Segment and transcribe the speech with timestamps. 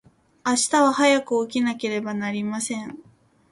[0.43, 2.97] 明日は早く起きなければなりません。